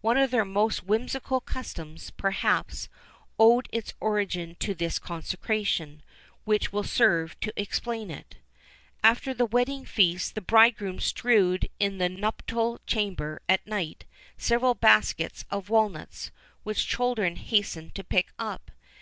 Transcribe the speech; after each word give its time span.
One 0.00 0.16
of 0.16 0.30
their 0.30 0.46
most 0.46 0.84
whimsical 0.84 1.42
customs, 1.42 2.10
perhaps, 2.10 2.88
owed 3.38 3.68
its 3.70 3.92
origin 4.00 4.56
to 4.60 4.72
this 4.72 4.98
consecration, 4.98 6.00
which 6.46 6.72
will 6.72 6.82
serve 6.82 7.38
to 7.40 7.52
explain 7.60 8.10
it: 8.10 8.36
After 9.04 9.34
the 9.34 9.44
wedding 9.44 9.84
feast 9.84 10.34
the 10.34 10.40
bridegroom 10.40 10.98
strewed 10.98 11.68
in 11.78 11.98
the 11.98 12.08
nuptial 12.08 12.80
chamber, 12.86 13.42
at 13.50 13.66
night, 13.66 14.06
several 14.38 14.72
baskets 14.72 15.44
of 15.50 15.68
walnuts, 15.68 16.30
which 16.62 16.86
children 16.88 17.36
hastened 17.36 17.94
to 17.96 18.02
pick 18.02 18.32
up. 18.38 18.70